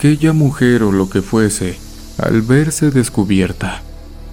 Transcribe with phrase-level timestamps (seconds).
[0.00, 1.78] Aquella mujer o lo que fuese,
[2.16, 3.82] al verse descubierta,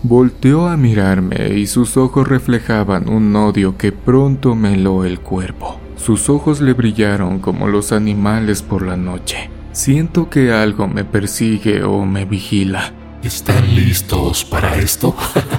[0.02, 5.78] volteó a mirarme y sus ojos reflejaban un odio que pronto me heló el cuerpo.
[5.98, 9.50] Sus ojos le brillaron como los animales por la noche.
[9.74, 12.94] Siento que algo me persigue o me vigila.
[13.22, 15.18] ¿Están listos para esto?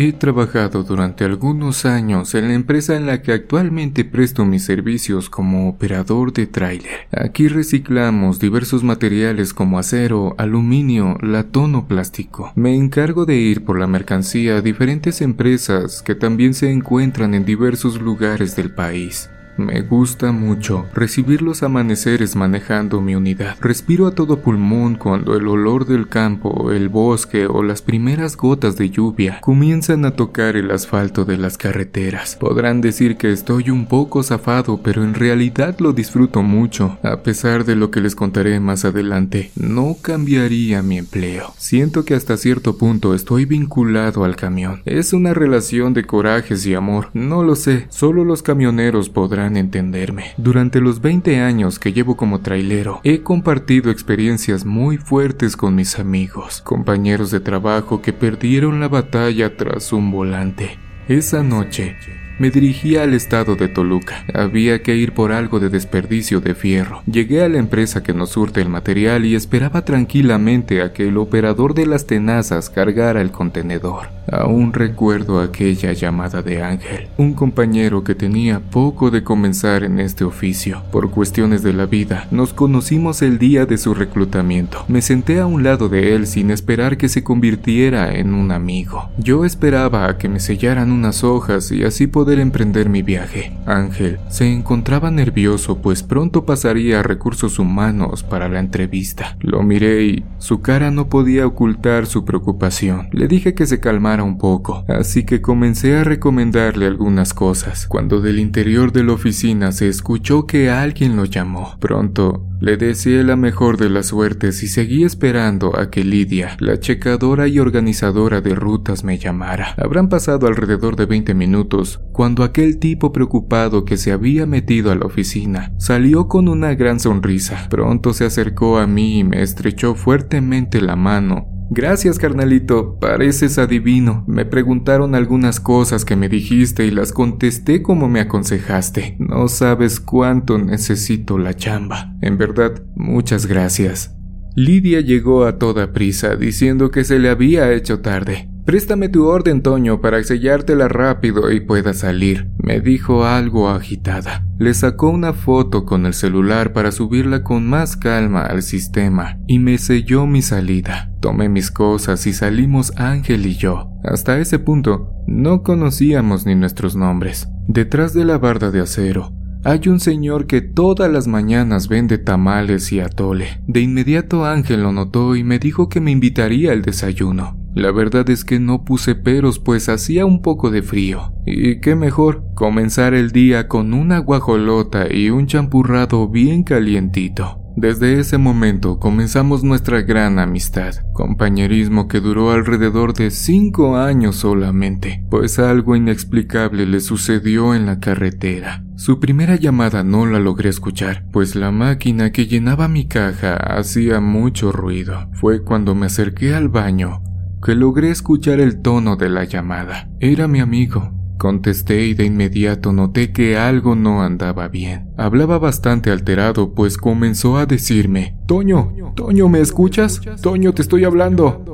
[0.00, 5.28] He trabajado durante algunos años en la empresa en la que actualmente presto mis servicios
[5.28, 7.08] como operador de tráiler.
[7.10, 12.52] Aquí reciclamos diversos materiales como acero, aluminio, latón o plástico.
[12.54, 17.44] Me encargo de ir por la mercancía a diferentes empresas que también se encuentran en
[17.44, 19.28] diversos lugares del país.
[19.58, 23.56] Me gusta mucho recibir los amaneceres manejando mi unidad.
[23.60, 28.76] Respiro a todo pulmón cuando el olor del campo, el bosque o las primeras gotas
[28.76, 32.36] de lluvia comienzan a tocar el asfalto de las carreteras.
[32.36, 36.96] Podrán decir que estoy un poco zafado, pero en realidad lo disfruto mucho.
[37.02, 41.52] A pesar de lo que les contaré más adelante, no cambiaría mi empleo.
[41.56, 44.82] Siento que hasta cierto punto estoy vinculado al camión.
[44.84, 47.08] Es una relación de corajes y amor.
[47.12, 50.32] No lo sé, solo los camioneros podrán entenderme.
[50.36, 55.98] Durante los 20 años que llevo como trailero, he compartido experiencias muy fuertes con mis
[55.98, 60.78] amigos, compañeros de trabajo que perdieron la batalla tras un volante.
[61.08, 61.96] Esa noche,
[62.38, 64.24] me dirigía al estado de Toluca.
[64.32, 67.02] Había que ir por algo de desperdicio de fierro.
[67.10, 71.16] Llegué a la empresa que nos surte el material y esperaba tranquilamente a que el
[71.16, 74.08] operador de las tenazas cargara el contenedor.
[74.30, 80.24] Aún recuerdo aquella llamada de Ángel, un compañero que tenía poco de comenzar en este
[80.24, 80.82] oficio.
[80.92, 84.84] Por cuestiones de la vida, nos conocimos el día de su reclutamiento.
[84.86, 89.08] Me senté a un lado de él sin esperar que se convirtiera en un amigo.
[89.16, 93.56] Yo esperaba a que me sellaran unas hojas y así poder emprender mi viaje.
[93.64, 99.36] Ángel se encontraba nervioso pues pronto pasaría a recursos humanos para la entrevista.
[99.40, 103.08] Lo miré y su cara no podía ocultar su preocupación.
[103.12, 108.20] Le dije que se calmara un poco, así que comencé a recomendarle algunas cosas, cuando
[108.20, 111.76] del interior de la oficina se escuchó que alguien lo llamó.
[111.80, 116.80] Pronto le deseé la mejor de las suertes y seguí esperando a que Lidia, la
[116.80, 119.74] checadora y organizadora de rutas, me llamara.
[119.76, 124.96] Habrán pasado alrededor de 20 minutos cuando aquel tipo preocupado que se había metido a
[124.96, 127.68] la oficina salió con una gran sonrisa.
[127.70, 134.24] Pronto se acercó a mí y me estrechó fuertemente la mano Gracias, carnalito, pareces adivino.
[134.26, 139.16] Me preguntaron algunas cosas que me dijiste y las contesté como me aconsejaste.
[139.20, 142.16] No sabes cuánto necesito la chamba.
[142.22, 144.17] En verdad, muchas gracias.
[144.58, 148.50] Lidia llegó a toda prisa, diciendo que se le había hecho tarde.
[148.64, 154.44] Préstame tu orden, Toño, para sellártela rápido y pueda salir, me dijo algo agitada.
[154.58, 159.60] Le sacó una foto con el celular para subirla con más calma al sistema y
[159.60, 161.12] me selló mi salida.
[161.20, 163.92] Tomé mis cosas y salimos Ángel y yo.
[164.02, 167.46] Hasta ese punto no conocíamos ni nuestros nombres.
[167.68, 172.92] Detrás de la barda de acero hay un señor que todas las mañanas vende tamales
[172.92, 173.60] y atole.
[173.66, 177.56] De inmediato Ángel lo notó y me dijo que me invitaría al desayuno.
[177.74, 181.32] La verdad es que no puse peros pues hacía un poco de frío.
[181.46, 187.60] Y qué mejor, comenzar el día con una guajolota y un champurrado bien calientito.
[187.80, 195.24] Desde ese momento comenzamos nuestra gran amistad, compañerismo que duró alrededor de cinco años solamente,
[195.30, 198.82] pues algo inexplicable le sucedió en la carretera.
[198.96, 204.18] Su primera llamada no la logré escuchar, pues la máquina que llenaba mi caja hacía
[204.18, 205.30] mucho ruido.
[205.34, 207.22] Fue cuando me acerqué al baño
[207.64, 210.10] que logré escuchar el tono de la llamada.
[210.18, 211.12] Era mi amigo.
[211.38, 215.10] Contesté y de inmediato noté que algo no andaba bien.
[215.16, 220.20] Hablaba bastante alterado, pues comenzó a decirme, Toño, Toño, ¿me escuchas?
[220.42, 221.64] Toño, te estoy hablando.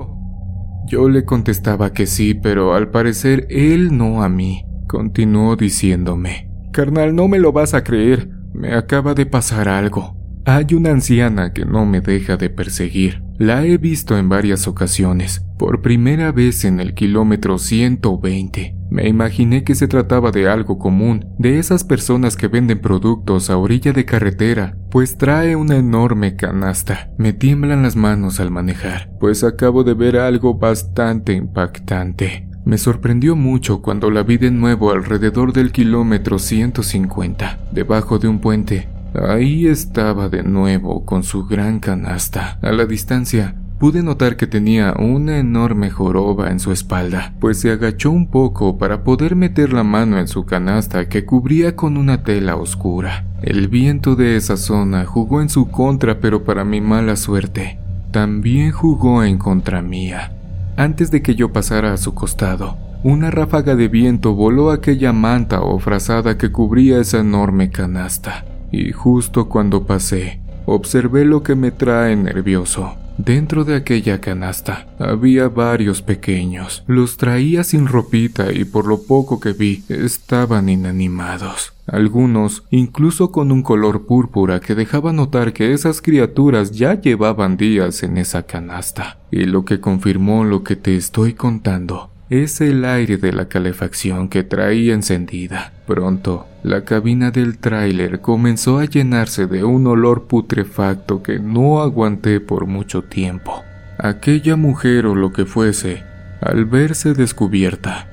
[0.86, 4.66] Yo le contestaba que sí, pero al parecer él no a mí.
[4.86, 8.28] Continuó diciéndome, Carnal, no me lo vas a creer.
[8.52, 10.14] Me acaba de pasar algo.
[10.44, 13.22] Hay una anciana que no me deja de perseguir.
[13.38, 18.76] La he visto en varias ocasiones, por primera vez en el kilómetro 120.
[18.94, 23.56] Me imaginé que se trataba de algo común, de esas personas que venden productos a
[23.56, 27.10] orilla de carretera, pues trae una enorme canasta.
[27.18, 32.48] Me tiemblan las manos al manejar, pues acabo de ver algo bastante impactante.
[32.64, 38.38] Me sorprendió mucho cuando la vi de nuevo alrededor del kilómetro 150, debajo de un
[38.38, 42.58] puente, Ahí estaba de nuevo con su gran canasta.
[42.62, 47.70] A la distancia pude notar que tenía una enorme joroba en su espalda, pues se
[47.70, 52.22] agachó un poco para poder meter la mano en su canasta que cubría con una
[52.22, 53.26] tela oscura.
[53.42, 57.78] El viento de esa zona jugó en su contra, pero para mi mala suerte,
[58.10, 60.32] también jugó en contra mía.
[60.78, 65.60] Antes de que yo pasara a su costado, una ráfaga de viento voló aquella manta
[65.60, 71.70] o frazada que cubría esa enorme canasta, y justo cuando pasé, observé lo que me
[71.70, 73.03] trae nervioso.
[73.18, 76.82] Dentro de aquella canasta había varios pequeños.
[76.86, 81.72] Los traía sin ropita y por lo poco que vi estaban inanimados.
[81.86, 88.02] Algunos incluso con un color púrpura que dejaba notar que esas criaturas ya llevaban días
[88.02, 89.18] en esa canasta.
[89.30, 94.28] Y lo que confirmó lo que te estoy contando es el aire de la calefacción
[94.28, 95.72] que traía encendida.
[95.86, 102.40] Pronto, la cabina del tráiler comenzó a llenarse de un olor putrefacto que no aguanté
[102.40, 103.62] por mucho tiempo.
[103.98, 106.02] Aquella mujer o lo que fuese,
[106.40, 108.08] al verse descubierta,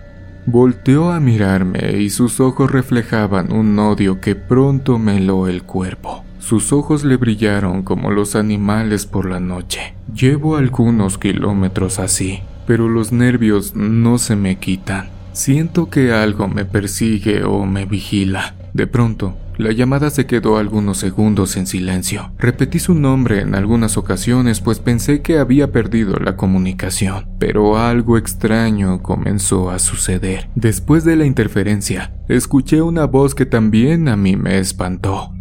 [0.45, 6.25] volteó a mirarme y sus ojos reflejaban un odio que pronto me heló el cuerpo.
[6.39, 9.93] Sus ojos le brillaron como los animales por la noche.
[10.13, 15.20] Llevo algunos kilómetros así, pero los nervios no se me quitan.
[15.33, 18.55] Siento que algo me persigue o me vigila.
[18.73, 22.31] De pronto, la llamada se quedó algunos segundos en silencio.
[22.37, 28.17] Repetí su nombre en algunas ocasiones pues pensé que había perdido la comunicación, pero algo
[28.17, 30.49] extraño comenzó a suceder.
[30.55, 35.31] Después de la interferencia, escuché una voz que también a mí me espantó.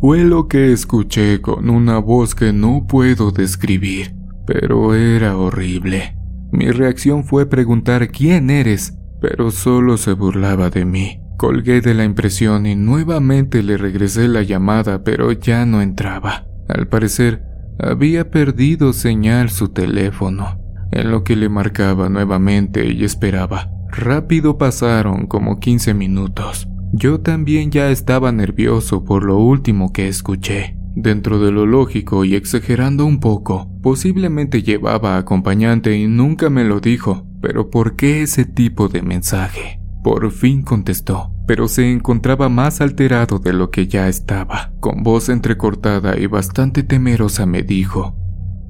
[0.00, 4.14] Fue lo que escuché con una voz que no puedo describir,
[4.46, 6.16] pero era horrible.
[6.52, 11.20] Mi reacción fue preguntar quién eres, pero solo se burlaba de mí.
[11.36, 16.46] Colgué de la impresión y nuevamente le regresé la llamada, pero ya no entraba.
[16.68, 17.42] Al parecer,
[17.78, 20.60] había perdido señal su teléfono,
[20.92, 23.70] en lo que le marcaba nuevamente y esperaba.
[23.90, 26.68] Rápido pasaron como 15 minutos.
[26.92, 30.76] Yo también ya estaba nervioso por lo último que escuché.
[30.96, 36.78] Dentro de lo lógico y exagerando un poco, posiblemente llevaba acompañante y nunca me lo
[36.78, 39.80] dijo, pero ¿por qué ese tipo de mensaje?
[40.04, 44.72] Por fin contestó, pero se encontraba más alterado de lo que ya estaba.
[44.78, 48.14] Con voz entrecortada y bastante temerosa me dijo,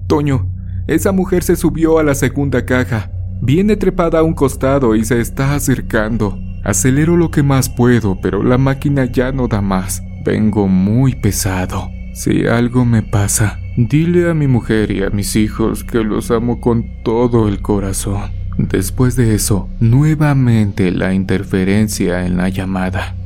[0.07, 0.51] Toño,
[0.87, 3.11] esa mujer se subió a la segunda caja,
[3.43, 6.39] viene trepada a un costado y se está acercando.
[6.65, 10.03] Acelero lo que más puedo, pero la máquina ya no da más.
[10.25, 11.94] Vengo muy pesado.
[12.15, 16.61] Si algo me pasa, dile a mi mujer y a mis hijos que los amo
[16.61, 18.31] con todo el corazón.
[18.57, 23.17] Después de eso, nuevamente la interferencia en la llamada.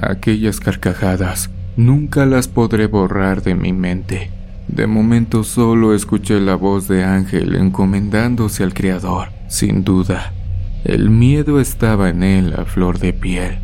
[0.00, 4.30] Aquellas carcajadas nunca las podré borrar de mi mente.
[4.66, 9.28] De momento solo escuché la voz de Ángel encomendándose al Creador.
[9.48, 10.32] Sin duda,
[10.84, 13.58] el miedo estaba en él a flor de piel.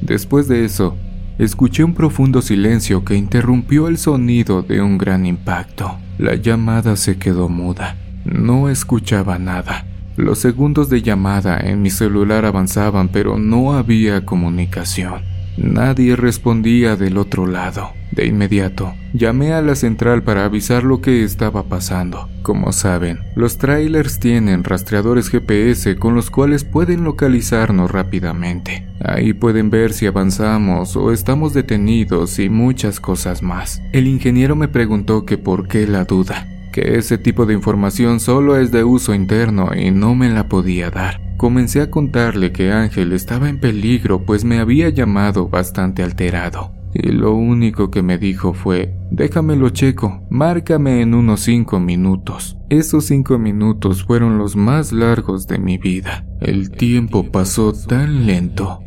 [0.00, 0.96] Después de eso,
[1.40, 5.96] escuché un profundo silencio que interrumpió el sonido de un gran impacto.
[6.18, 7.96] La llamada se quedó muda.
[8.26, 9.86] No escuchaba nada.
[10.16, 15.22] Los segundos de llamada en mi celular avanzaban, pero no había comunicación.
[15.62, 17.90] Nadie respondía del otro lado.
[18.12, 22.28] De inmediato, llamé a la central para avisar lo que estaba pasando.
[22.42, 28.86] Como saben, los trailers tienen rastreadores GPS con los cuales pueden localizarnos rápidamente.
[29.04, 33.82] Ahí pueden ver si avanzamos o estamos detenidos y muchas cosas más.
[33.92, 38.56] El ingeniero me preguntó que por qué la duda, que ese tipo de información solo
[38.56, 41.29] es de uso interno y no me la podía dar.
[41.40, 47.12] Comencé a contarle que Ángel estaba en peligro pues me había llamado bastante alterado y
[47.12, 52.58] lo único que me dijo fue, déjamelo checo, márcame en unos cinco minutos.
[52.68, 56.26] Esos cinco minutos fueron los más largos de mi vida.
[56.42, 58.82] El tiempo pasó tan lento.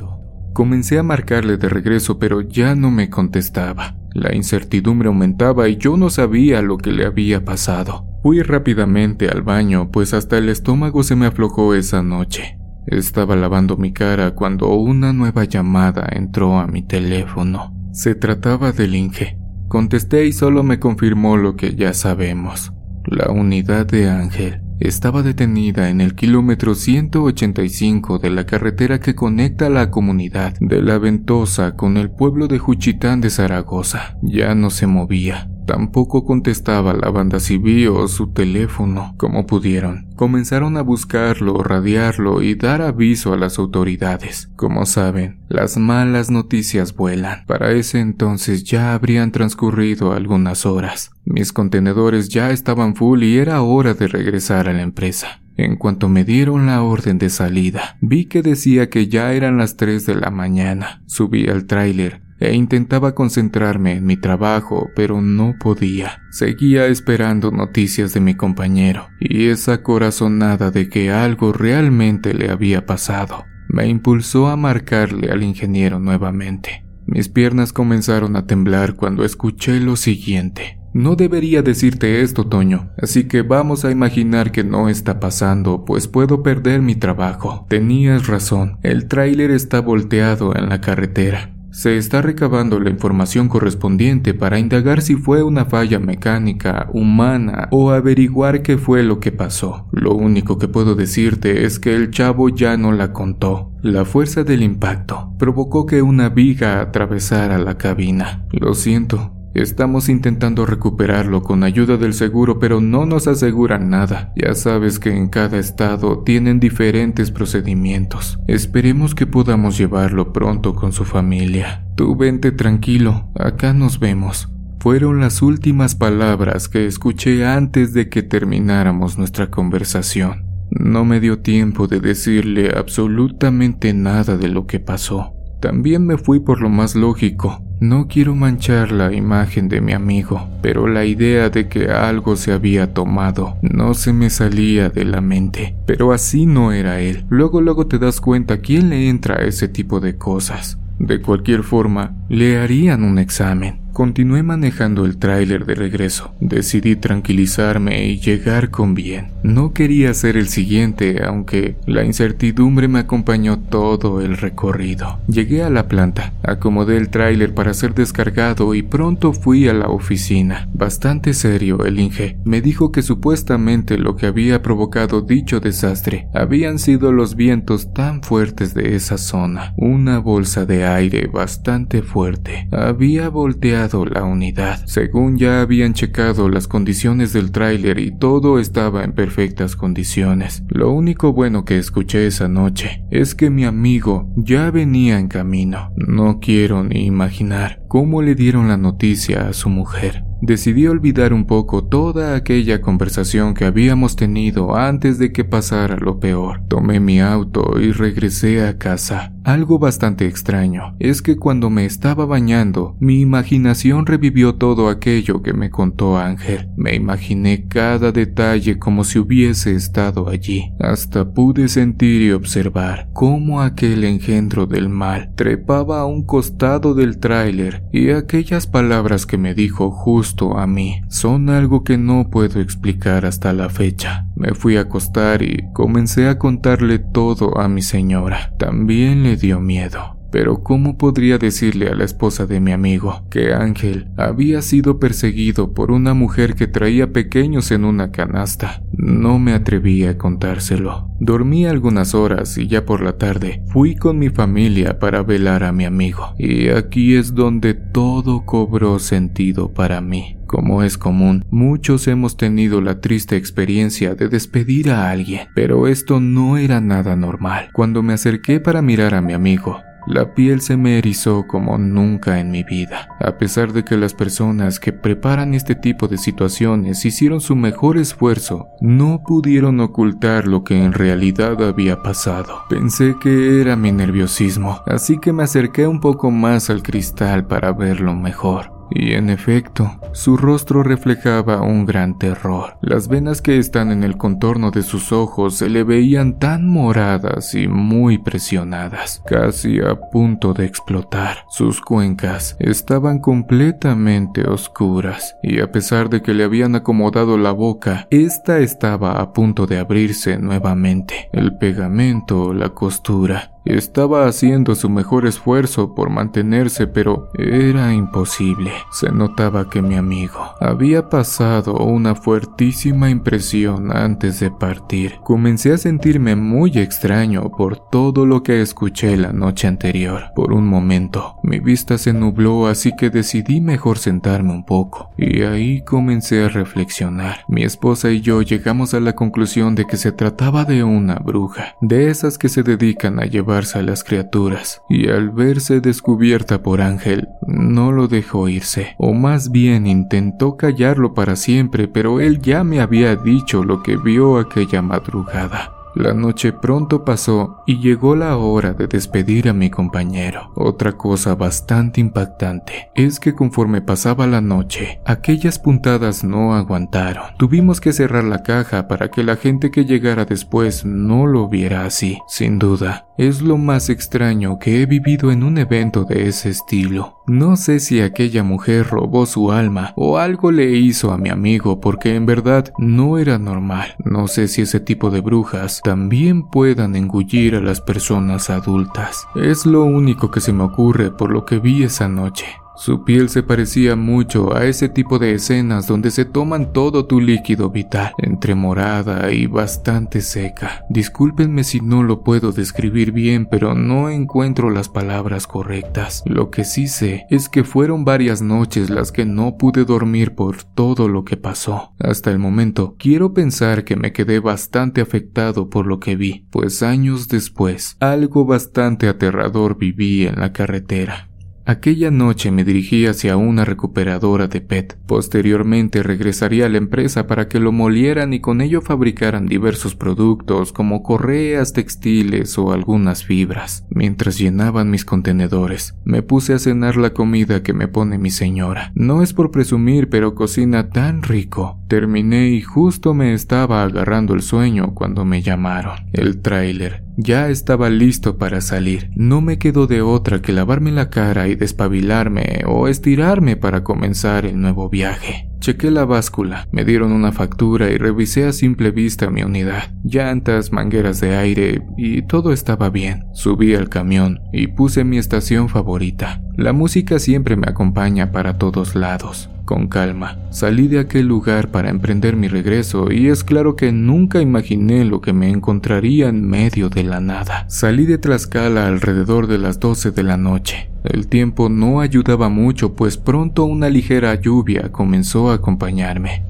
[0.54, 3.96] Comencé a marcarle de regreso, pero ya no me contestaba.
[4.14, 8.13] La incertidumbre aumentaba y yo no sabía lo que le había pasado.
[8.24, 12.58] Fui rápidamente al baño, pues hasta el estómago se me aflojó esa noche.
[12.88, 17.76] Estaba lavando mi cara cuando una nueva llamada entró a mi teléfono.
[17.92, 19.38] Se trataba del Inge.
[19.68, 22.72] Contesté y solo me confirmó lo que ya sabemos.
[23.06, 29.70] La unidad de Ángel estaba detenida en el kilómetro 185 de la carretera que conecta
[29.70, 34.18] la comunidad de La Ventosa con el pueblo de Juchitán de Zaragoza.
[34.22, 35.50] Ya no se movía.
[35.66, 40.08] Tampoco contestaba la banda civil o su teléfono como pudieron.
[40.16, 44.50] Comenzaron a buscarlo, radiarlo y dar aviso a las autoridades.
[44.56, 47.46] Como saben, las malas noticias vuelan.
[47.46, 51.12] Para ese entonces ya habrían transcurrido algunas horas.
[51.26, 55.42] Mis contenedores ya estaban full y era hora de regresar a la empresa.
[55.56, 59.78] En cuanto me dieron la orden de salida, vi que decía que ya eran las
[59.78, 61.04] 3 de la mañana.
[61.06, 66.22] Subí al tráiler e intentaba concentrarme en mi trabajo, pero no podía.
[66.32, 72.86] Seguía esperando noticias de mi compañero y esa corazonada de que algo realmente le había
[72.86, 76.86] pasado me impulsó a marcarle al ingeniero nuevamente.
[77.06, 80.78] Mis piernas comenzaron a temblar cuando escuché lo siguiente.
[80.94, 86.08] No debería decirte esto, Toño, así que vamos a imaginar que no está pasando, pues
[86.08, 87.66] puedo perder mi trabajo.
[87.68, 91.53] Tenías razón, el tráiler está volteado en la carretera.
[91.74, 97.90] Se está recabando la información correspondiente para indagar si fue una falla mecánica, humana o
[97.90, 99.88] averiguar qué fue lo que pasó.
[99.92, 103.72] Lo único que puedo decirte es que el chavo ya no la contó.
[103.82, 108.46] La fuerza del impacto provocó que una viga atravesara la cabina.
[108.52, 114.34] Lo siento, Estamos intentando recuperarlo con ayuda del seguro, pero no nos aseguran nada.
[114.36, 118.40] Ya sabes que en cada estado tienen diferentes procedimientos.
[118.48, 121.86] Esperemos que podamos llevarlo pronto con su familia.
[121.96, 124.50] Tú vente tranquilo, acá nos vemos.
[124.80, 130.46] Fueron las últimas palabras que escuché antes de que termináramos nuestra conversación.
[130.72, 135.33] No me dio tiempo de decirle absolutamente nada de lo que pasó.
[135.64, 137.64] También me fui por lo más lógico.
[137.80, 142.52] No quiero manchar la imagen de mi amigo, pero la idea de que algo se
[142.52, 145.78] había tomado no se me salía de la mente.
[145.86, 147.24] Pero así no era él.
[147.30, 150.80] Luego luego te das cuenta quién le entra a ese tipo de cosas.
[151.00, 153.83] De cualquier forma, le harían un examen.
[153.94, 156.34] Continué manejando el tráiler de regreso.
[156.40, 159.28] Decidí tranquilizarme y llegar con bien.
[159.44, 165.20] No quería ser el siguiente, aunque la incertidumbre me acompañó todo el recorrido.
[165.28, 169.90] Llegué a la planta, acomodé el tráiler para ser descargado y pronto fui a la
[169.90, 170.68] oficina.
[170.74, 172.38] Bastante serio el Inge.
[172.46, 178.24] Me dijo que supuestamente lo que había provocado dicho desastre habían sido los vientos tan
[178.24, 179.76] fuertes de esa zona.
[179.78, 184.86] Una bolsa de aire bastante fuerte había volteado la unidad.
[184.86, 190.64] Según ya habían checado las condiciones del tráiler y todo estaba en perfectas condiciones.
[190.70, 195.92] Lo único bueno que escuché esa noche es que mi amigo ya venía en camino.
[195.96, 201.46] No quiero ni imaginar cómo le dieron la noticia a su mujer decidí olvidar un
[201.46, 206.62] poco toda aquella conversación que habíamos tenido antes de que pasara lo peor.
[206.68, 209.32] Tomé mi auto y regresé a casa.
[209.46, 215.54] Algo bastante extraño es que cuando me estaba bañando, mi imaginación revivió todo aquello que
[215.54, 216.70] me contó Ángel.
[216.76, 220.74] Me imaginé cada detalle como si hubiese estado allí.
[220.80, 227.20] Hasta pude sentir y observar cómo aquel engendro del mal trepaba a un costado del
[227.20, 232.60] tráiler y aquellas palabras que me dijo justo a mí son algo que no puedo
[232.60, 234.26] explicar hasta la fecha.
[234.36, 238.54] Me fui a acostar y comencé a contarle todo a mi señora.
[238.58, 240.13] También le dio miedo.
[240.34, 245.76] Pero ¿cómo podría decirle a la esposa de mi amigo que Ángel había sido perseguido
[245.76, 248.82] por una mujer que traía pequeños en una canasta?
[248.94, 251.08] No me atreví a contárselo.
[251.20, 255.72] Dormí algunas horas y ya por la tarde fui con mi familia para velar a
[255.72, 256.34] mi amigo.
[256.40, 260.38] Y aquí es donde todo cobró sentido para mí.
[260.48, 266.20] Como es común, muchos hemos tenido la triste experiencia de despedir a alguien, pero esto
[266.20, 267.70] no era nada normal.
[267.74, 272.40] Cuando me acerqué para mirar a mi amigo, la piel se me erizó como nunca
[272.40, 277.06] en mi vida, a pesar de que las personas que preparan este tipo de situaciones
[277.06, 282.64] hicieron su mejor esfuerzo, no pudieron ocultar lo que en realidad había pasado.
[282.70, 287.72] Pensé que era mi nerviosismo, así que me acerqué un poco más al cristal para
[287.74, 288.73] verlo mejor.
[288.92, 292.78] Y en efecto, su rostro reflejaba un gran terror.
[292.82, 297.56] Las venas que están en el contorno de sus ojos se le veían tan moradas
[297.56, 301.38] y muy presionadas, casi a punto de explotar.
[301.50, 308.08] Sus cuencas estaban completamente oscuras, y a pesar de que le habían acomodado la boca,
[308.12, 311.30] esta estaba a punto de abrirse nuevamente.
[311.32, 318.72] El pegamento, la costura, Estaba haciendo su mejor esfuerzo por mantenerse, pero era imposible.
[318.92, 325.16] Se notaba que mi amigo había pasado una fuertísima impresión antes de partir.
[325.24, 330.24] Comencé a sentirme muy extraño por todo lo que escuché la noche anterior.
[330.36, 335.12] Por un momento, mi vista se nubló, así que decidí mejor sentarme un poco.
[335.18, 337.46] Y ahí comencé a reflexionar.
[337.48, 341.76] Mi esposa y yo llegamos a la conclusión de que se trataba de una bruja,
[341.80, 346.82] de esas que se dedican a llevar a las criaturas, y al verse descubierta por
[346.82, 352.64] Ángel, no lo dejó irse, o más bien intentó callarlo para siempre, pero él ya
[352.64, 355.72] me había dicho lo que vio aquella madrugada.
[355.96, 360.52] La noche pronto pasó y llegó la hora de despedir a mi compañero.
[360.56, 367.38] Otra cosa bastante impactante es que conforme pasaba la noche, aquellas puntadas no aguantaron.
[367.38, 371.86] Tuvimos que cerrar la caja para que la gente que llegara después no lo viera
[371.86, 372.18] así.
[372.28, 377.22] Sin duda, es lo más extraño que he vivido en un evento de ese estilo.
[377.28, 381.80] No sé si aquella mujer robó su alma o algo le hizo a mi amigo
[381.80, 383.96] porque en verdad no era normal.
[384.04, 389.28] No sé si ese tipo de brujas también puedan engullir a las personas adultas.
[389.36, 392.63] Es lo único que se me ocurre por lo que vi esa noche.
[392.76, 397.22] Su piel se parecía mucho a ese tipo de escenas donde se toman todo tu
[397.22, 400.84] líquido vital, entre morada y bastante seca.
[400.90, 406.24] Discúlpenme si no lo puedo describir bien, pero no encuentro las palabras correctas.
[406.26, 410.64] Lo que sí sé es que fueron varias noches las que no pude dormir por
[410.64, 411.94] todo lo que pasó.
[412.00, 416.82] Hasta el momento, quiero pensar que me quedé bastante afectado por lo que vi, pues
[416.82, 421.30] años después, algo bastante aterrador viví en la carretera.
[421.66, 424.98] Aquella noche me dirigí hacia una recuperadora de PET.
[425.06, 430.74] Posteriormente regresaría a la empresa para que lo molieran y con ello fabricaran diversos productos
[430.74, 433.86] como correas, textiles o algunas fibras.
[433.90, 438.92] Mientras llenaban mis contenedores, me puse a cenar la comida que me pone mi señora.
[438.94, 441.80] No es por presumir, pero cocina tan rico.
[441.88, 445.96] Terminé y justo me estaba agarrando el sueño cuando me llamaron.
[446.12, 449.10] El tráiler ya estaba listo para salir.
[449.16, 454.46] No me quedó de otra que lavarme la cara y despabilarme o estirarme para comenzar
[454.46, 455.50] el nuevo viaje.
[455.60, 460.74] Chequé la báscula, me dieron una factura y revisé a simple vista mi unidad, llantas,
[460.74, 463.24] mangueras de aire y todo estaba bien.
[463.34, 466.42] Subí al camión y puse mi estación favorita.
[466.58, 469.50] La música siempre me acompaña para todos lados.
[469.66, 474.42] Con calma, salí de aquel lugar para emprender mi regreso y es claro que nunca
[474.42, 477.66] imaginé lo que me encontraría en medio de la nada.
[477.70, 480.90] Salí de Tlaxcala alrededor de las 12 de la noche.
[481.06, 486.44] El tiempo no ayudaba mucho pues pronto una ligera lluvia comenzó a acompañarme.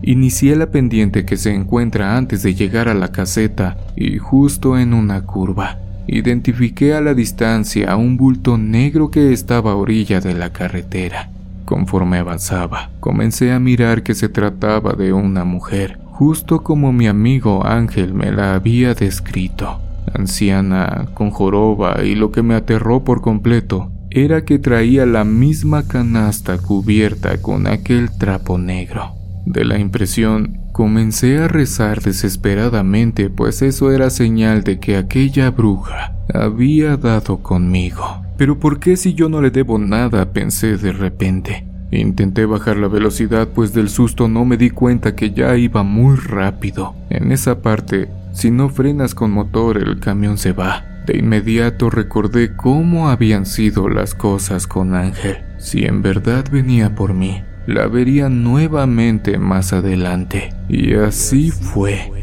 [0.00, 4.94] Inicié la pendiente que se encuentra antes de llegar a la caseta y justo en
[4.94, 5.80] una curva.
[6.06, 11.30] Identifiqué a la distancia a un bulto negro que estaba a orilla de la carretera.
[11.72, 17.64] Conforme avanzaba, comencé a mirar que se trataba de una mujer, justo como mi amigo
[17.64, 19.80] Ángel me la había descrito.
[20.12, 25.88] Anciana, con joroba, y lo que me aterró por completo era que traía la misma
[25.88, 29.14] canasta cubierta con aquel trapo negro.
[29.46, 36.16] De la impresión, comencé a rezar desesperadamente, pues eso era señal de que aquella bruja
[36.34, 38.21] había dado conmigo.
[38.36, 40.32] Pero ¿por qué si yo no le debo nada?
[40.32, 41.66] pensé de repente.
[41.90, 46.16] Intenté bajar la velocidad pues del susto no me di cuenta que ya iba muy
[46.16, 46.94] rápido.
[47.10, 50.86] En esa parte, si no frenas con motor el camión se va.
[51.06, 55.38] De inmediato recordé cómo habían sido las cosas con Ángel.
[55.58, 60.54] Si en verdad venía por mí, la vería nuevamente más adelante.
[60.68, 62.21] Y así fue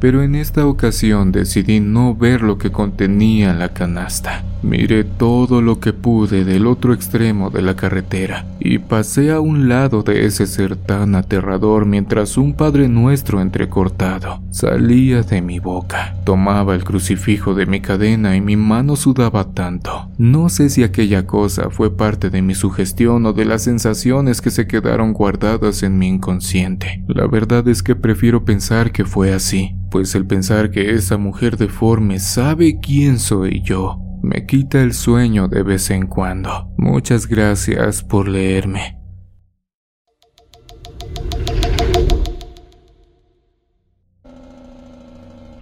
[0.00, 4.44] pero en esta ocasión decidí no ver lo que contenía la canasta.
[4.62, 9.68] Miré todo lo que pude del otro extremo de la carretera y pasé a un
[9.68, 16.16] lado de ese ser tan aterrador mientras un Padre Nuestro entrecortado salía de mi boca.
[16.24, 20.10] Tomaba el crucifijo de mi cadena y mi mano sudaba tanto.
[20.18, 24.50] No sé si aquella cosa fue parte de mi sugestión o de las sensaciones que
[24.50, 27.02] se quedaron guardadas en mi inconsciente.
[27.06, 31.56] La verdad es que prefiero pensar que fue así pues el pensar que esa mujer
[31.56, 36.68] deforme sabe quién soy yo me quita el sueño de vez en cuando.
[36.76, 38.98] Muchas gracias por leerme.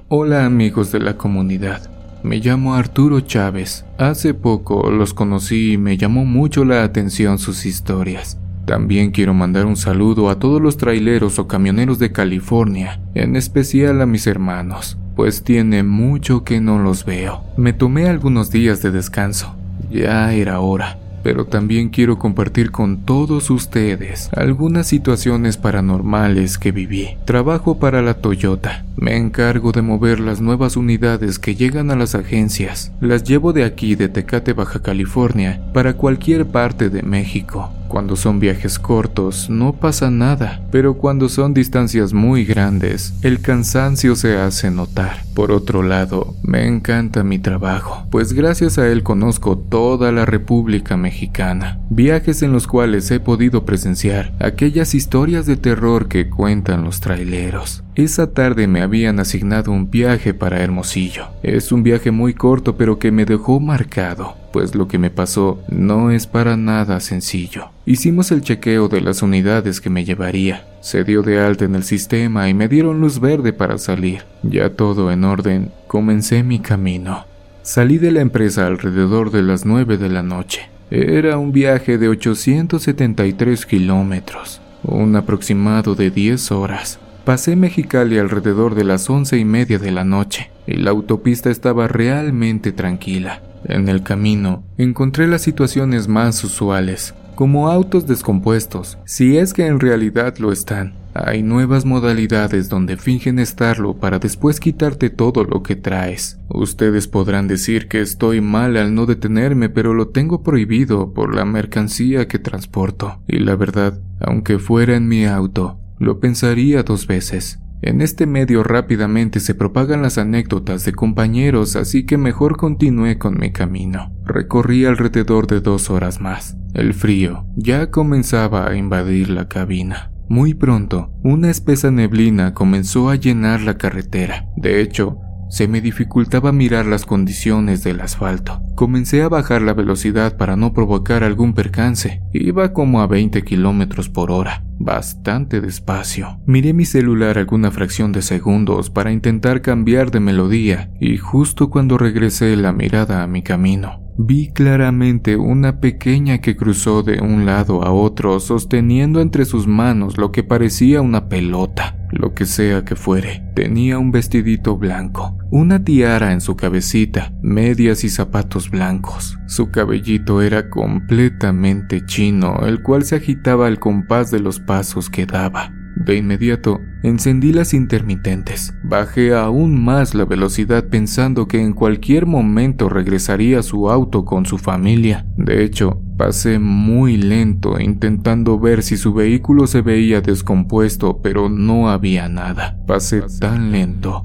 [0.08, 1.88] Hola amigos de la comunidad.
[2.24, 3.84] Me llamo Arturo Chávez.
[3.96, 8.40] Hace poco los conocí y me llamó mucho la atención sus historias.
[8.68, 14.02] También quiero mandar un saludo a todos los traileros o camioneros de California, en especial
[14.02, 17.42] a mis hermanos, pues tiene mucho que no los veo.
[17.56, 19.56] Me tomé algunos días de descanso,
[19.90, 27.16] ya era hora pero también quiero compartir con todos ustedes algunas situaciones paranormales que viví.
[27.24, 28.84] Trabajo para la Toyota.
[28.96, 32.92] Me encargo de mover las nuevas unidades que llegan a las agencias.
[33.00, 37.70] Las llevo de aquí, de Tecate, Baja California, para cualquier parte de México.
[37.88, 44.14] Cuando son viajes cortos no pasa nada, pero cuando son distancias muy grandes, el cansancio
[44.14, 45.22] se hace notar.
[45.34, 50.96] Por otro lado, me encanta mi trabajo, pues gracias a él conozco toda la República
[50.96, 57.00] Mexicana, viajes en los cuales he podido presenciar aquellas historias de terror que cuentan los
[57.00, 57.82] traileros.
[57.98, 61.30] Esa tarde me habían asignado un viaje para Hermosillo.
[61.42, 65.60] Es un viaje muy corto pero que me dejó marcado, pues lo que me pasó
[65.68, 67.70] no es para nada sencillo.
[67.86, 70.64] Hicimos el chequeo de las unidades que me llevaría.
[70.80, 74.22] Se dio de alta en el sistema y me dieron luz verde para salir.
[74.44, 77.24] Ya todo en orden, comencé mi camino.
[77.62, 80.70] Salí de la empresa alrededor de las 9 de la noche.
[80.92, 87.00] Era un viaje de 873 kilómetros, un aproximado de 10 horas.
[87.28, 91.86] Pasé Mexicali alrededor de las once y media de la noche y la autopista estaba
[91.86, 93.42] realmente tranquila.
[93.64, 99.78] En el camino encontré las situaciones más usuales, como autos descompuestos, si es que en
[99.78, 100.94] realidad lo están.
[101.12, 106.38] Hay nuevas modalidades donde fingen estarlo para después quitarte todo lo que traes.
[106.48, 111.44] Ustedes podrán decir que estoy mal al no detenerme, pero lo tengo prohibido por la
[111.44, 113.20] mercancía que transporto.
[113.28, 117.60] Y la verdad, aunque fuera en mi auto, lo pensaría dos veces.
[117.80, 123.38] En este medio rápidamente se propagan las anécdotas de compañeros, así que mejor continué con
[123.38, 124.12] mi camino.
[124.24, 126.56] Recorrí alrededor de dos horas más.
[126.74, 130.10] El frío ya comenzaba a invadir la cabina.
[130.28, 134.46] Muy pronto, una espesa neblina comenzó a llenar la carretera.
[134.56, 138.60] De hecho, se me dificultaba mirar las condiciones del asfalto.
[138.74, 142.22] Comencé a bajar la velocidad para no provocar algún percance.
[142.32, 146.40] Iba como a 20 kilómetros por hora, bastante despacio.
[146.46, 151.98] Miré mi celular alguna fracción de segundos para intentar cambiar de melodía y justo cuando
[151.98, 157.84] regresé la mirada a mi camino, Vi claramente una pequeña que cruzó de un lado
[157.84, 162.96] a otro sosteniendo entre sus manos lo que parecía una pelota, lo que sea que
[162.96, 163.44] fuere.
[163.54, 169.38] Tenía un vestidito blanco, una tiara en su cabecita, medias y zapatos blancos.
[169.46, 175.26] Su cabellito era completamente chino, el cual se agitaba al compás de los pasos que
[175.26, 175.72] daba.
[176.04, 178.72] De inmediato, encendí las intermitentes.
[178.84, 184.46] Bajé aún más la velocidad pensando que en cualquier momento regresaría a su auto con
[184.46, 185.26] su familia.
[185.36, 191.90] De hecho, pasé muy lento intentando ver si su vehículo se veía descompuesto, pero no
[191.90, 192.78] había nada.
[192.86, 194.24] Pasé tan lento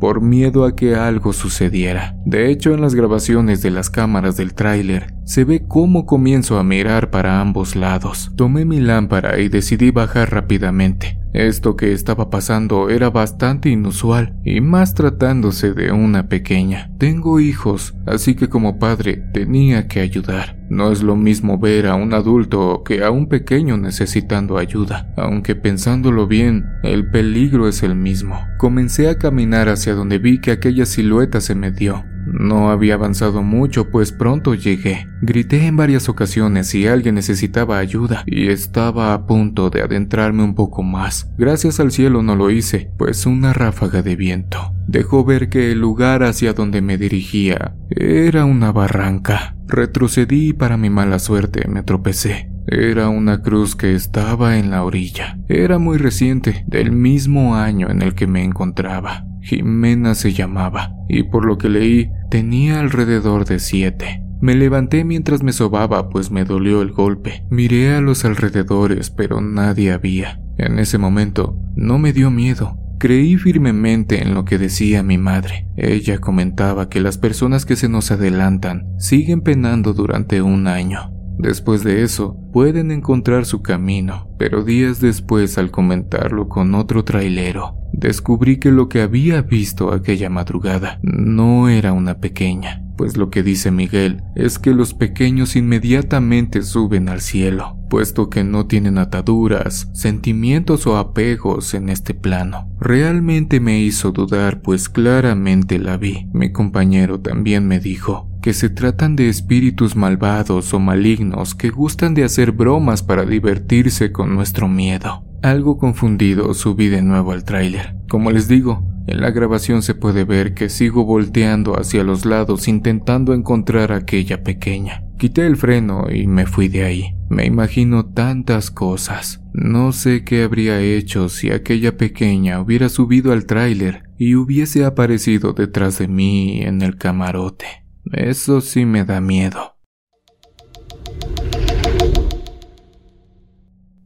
[0.00, 2.16] por miedo a que algo sucediera.
[2.24, 6.64] De hecho, en las grabaciones de las cámaras del tráiler, se ve cómo comienzo a
[6.64, 8.32] mirar para ambos lados.
[8.34, 11.18] Tomé mi lámpara y decidí bajar rápidamente.
[11.34, 16.90] Esto que estaba pasando era bastante inusual, y más tratándose de una pequeña.
[16.96, 20.56] Tengo hijos, así que como padre tenía que ayudar.
[20.70, 25.54] No es lo mismo ver a un adulto que a un pequeño necesitando ayuda, aunque
[25.54, 28.40] pensándolo bien, el peligro es el mismo.
[28.56, 32.02] Comencé a caminar hacia donde vi que aquella silueta se me dio.
[32.32, 35.06] No había avanzado mucho, pues pronto llegué.
[35.22, 40.54] Grité en varias ocasiones si alguien necesitaba ayuda y estaba a punto de adentrarme un
[40.54, 41.30] poco más.
[41.38, 45.78] Gracias al cielo no lo hice, pues una ráfaga de viento dejó ver que el
[45.78, 49.54] lugar hacia donde me dirigía era una barranca.
[49.68, 52.50] Retrocedí y para mi mala suerte me tropecé.
[52.66, 55.38] Era una cruz que estaba en la orilla.
[55.48, 59.24] Era muy reciente, del mismo año en el que me encontraba.
[59.48, 64.22] Jimena se llamaba, y por lo que leí, tenía alrededor de siete.
[64.42, 67.44] Me levanté mientras me sobaba, pues me dolió el golpe.
[67.48, 70.38] Miré a los alrededores, pero nadie había.
[70.58, 72.76] En ese momento, no me dio miedo.
[72.98, 75.66] Creí firmemente en lo que decía mi madre.
[75.78, 81.10] Ella comentaba que las personas que se nos adelantan siguen penando durante un año.
[81.38, 87.76] Después de eso, pueden encontrar su camino, pero días después al comentarlo con otro trailero,
[87.98, 93.42] descubrí que lo que había visto aquella madrugada no era una pequeña, pues lo que
[93.42, 99.88] dice Miguel es que los pequeños inmediatamente suben al cielo, puesto que no tienen ataduras,
[99.92, 102.68] sentimientos o apegos en este plano.
[102.80, 106.28] Realmente me hizo dudar, pues claramente la vi.
[106.32, 112.14] Mi compañero también me dijo que se tratan de espíritus malvados o malignos que gustan
[112.14, 115.27] de hacer bromas para divertirse con nuestro miedo.
[115.42, 117.94] Algo confundido subí de nuevo al tráiler.
[118.08, 122.68] Como les digo, en la grabación se puede ver que sigo volteando hacia los lados
[122.68, 125.04] intentando encontrar a aquella pequeña.
[125.18, 127.14] Quité el freno y me fui de ahí.
[127.30, 129.40] Me imagino tantas cosas.
[129.52, 135.52] No sé qué habría hecho si aquella pequeña hubiera subido al tráiler y hubiese aparecido
[135.52, 137.66] detrás de mí en el camarote.
[138.12, 139.77] Eso sí me da miedo.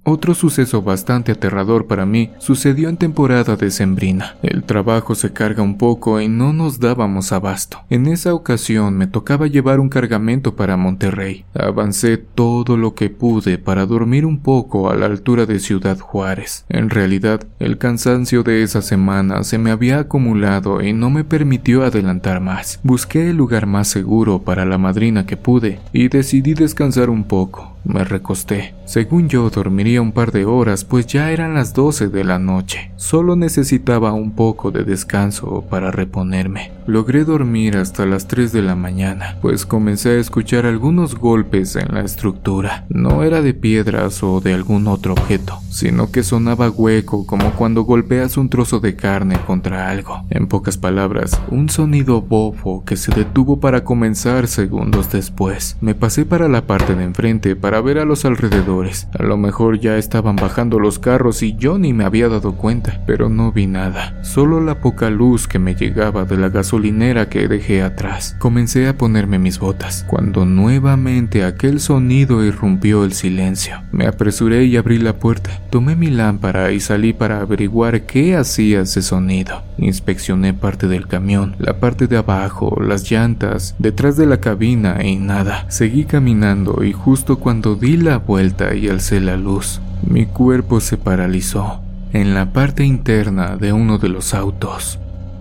[0.05, 4.35] Otro suceso bastante aterrador para mí sucedió en temporada decembrina.
[4.43, 7.83] El trabajo se carga un poco y no nos dábamos abasto.
[7.89, 11.45] En esa ocasión me tocaba llevar un cargamento para Monterrey.
[11.55, 16.65] Avancé todo lo que pude para dormir un poco a la altura de Ciudad Juárez.
[16.69, 21.85] En realidad, el cansancio de esa semana se me había acumulado y no me permitió
[21.85, 22.81] adelantar más.
[22.83, 27.77] Busqué el lugar más seguro para la madrina que pude y decidí descansar un poco.
[27.85, 28.75] Me recosté.
[28.85, 32.93] Según yo dormiría un par de horas, pues ya eran las 12 de la noche.
[32.97, 36.73] Solo necesitaba un poco de descanso para reponerme.
[36.87, 41.95] Logré dormir hasta las 3 de la mañana, pues comencé a escuchar algunos golpes en
[41.95, 42.87] la estructura.
[42.89, 47.83] No era de piedras o de algún otro objeto, sino que sonaba hueco como cuando
[47.83, 50.25] golpeas un trozo de carne contra algo.
[50.31, 55.77] En pocas palabras, un sonido bofo que se detuvo para comenzar segundos después.
[55.81, 59.09] Me pasé para la parte de enfrente para ver a los alrededores.
[59.19, 63.03] A lo mejor ya estaban bajando los carros y yo ni me había dado cuenta,
[63.05, 67.49] pero no vi nada, solo la poca luz que me llegaba de la gasolinera que
[67.49, 68.37] dejé atrás.
[68.39, 73.83] Comencé a ponerme mis botas, cuando nuevamente aquel sonido irrumpió el silencio.
[73.91, 78.83] Me apresuré y abrí la puerta, tomé mi lámpara y salí para averiguar qué hacía
[78.83, 79.63] ese sonido.
[79.79, 85.17] Inspeccioné parte del camión, la parte de abajo, las llantas, detrás de la cabina y
[85.17, 85.67] nada.
[85.69, 89.72] Seguí caminando y justo cuando di la vuelta y alcé la luz,
[90.07, 91.81] mi cuerpo se paralizó.
[92.13, 94.99] En la parte interna de uno de los autos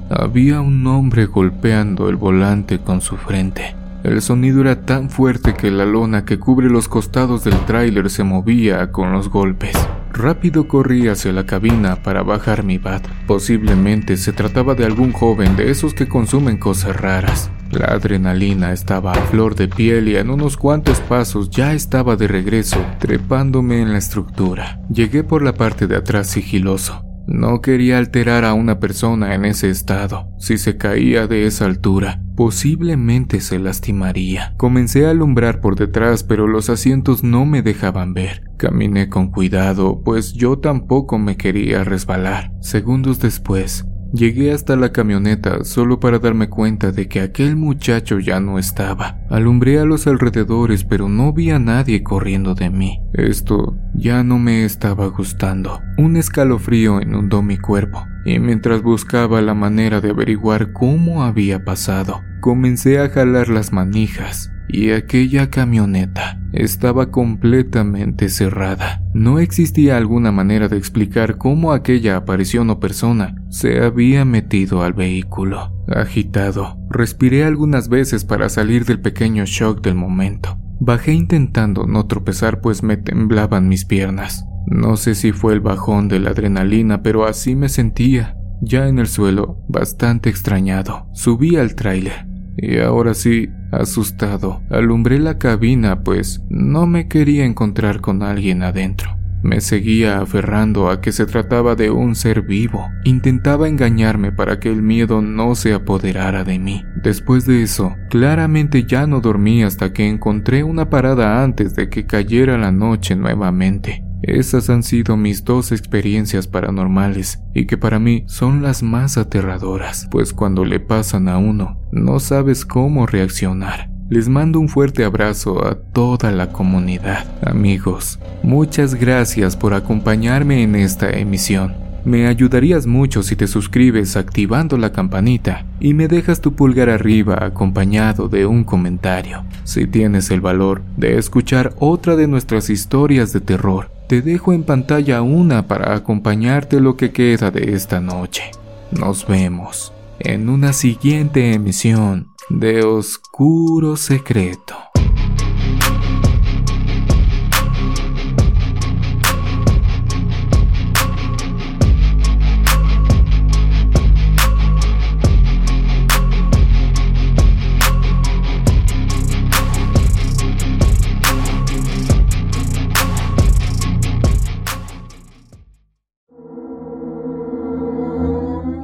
[0.10, 3.76] había un hombre golpeando el volante con su frente.
[4.04, 8.24] El sonido era tan fuerte que la lona que cubre los costados del tráiler se
[8.24, 9.76] movía con los golpes.
[10.12, 13.08] Rápido corrí hacia la cabina para bajar mi bat.
[13.28, 17.52] Posiblemente se trataba de algún joven de esos que consumen cosas raras.
[17.72, 22.28] La adrenalina estaba a flor de piel y en unos cuantos pasos ya estaba de
[22.28, 24.82] regreso, trepándome en la estructura.
[24.90, 27.06] Llegué por la parte de atrás sigiloso.
[27.28, 30.28] No quería alterar a una persona en ese estado.
[30.38, 34.54] Si se caía de esa altura, posiblemente se lastimaría.
[34.58, 38.44] Comencé a alumbrar por detrás, pero los asientos no me dejaban ver.
[38.58, 42.52] Caminé con cuidado, pues yo tampoco me quería resbalar.
[42.60, 48.42] Segundos después, Llegué hasta la camioneta solo para darme cuenta de que aquel muchacho ya
[48.42, 49.20] no estaba.
[49.30, 53.00] Alumbré a los alrededores pero no vi a nadie corriendo de mí.
[53.14, 55.80] Esto ya no me estaba gustando.
[55.98, 62.22] Un escalofrío inundó mi cuerpo y mientras buscaba la manera de averiguar cómo había pasado,
[62.42, 69.04] comencé a jalar las manijas y aquella camioneta estaba completamente cerrada.
[69.14, 74.94] No existía alguna manera de explicar cómo aquella aparición o persona se había metido al
[74.94, 75.74] vehículo.
[75.88, 80.58] Agitado, respiré algunas veces para salir del pequeño shock del momento.
[80.80, 84.46] Bajé intentando no tropezar pues me temblaban mis piernas.
[84.68, 88.38] No sé si fue el bajón de la adrenalina, pero así me sentía.
[88.62, 95.38] Ya en el suelo, bastante extrañado, subí al tráiler y ahora sí, asustado, alumbré la
[95.38, 99.18] cabina pues no me quería encontrar con alguien adentro.
[99.44, 102.88] Me seguía aferrando a que se trataba de un ser vivo.
[103.06, 106.84] Intentaba engañarme para que el miedo no se apoderara de mí.
[107.02, 112.06] Después de eso, claramente ya no dormí hasta que encontré una parada antes de que
[112.06, 114.04] cayera la noche nuevamente.
[114.24, 120.08] Esas han sido mis dos experiencias paranormales y que para mí son las más aterradoras,
[120.12, 123.90] pues cuando le pasan a uno, no sabes cómo reaccionar.
[124.10, 127.26] Les mando un fuerte abrazo a toda la comunidad.
[127.42, 131.91] Amigos, muchas gracias por acompañarme en esta emisión.
[132.04, 137.38] Me ayudarías mucho si te suscribes activando la campanita y me dejas tu pulgar arriba
[137.42, 139.44] acompañado de un comentario.
[139.66, 144.64] Si tienes el valor de escuchar otra de nuestras historias de terror, te dejo en
[144.64, 148.44] pantalla una para acompañarte lo que queda de esta noche.
[148.92, 154.91] Nos vemos en una siguiente emisión de oscuro secreto.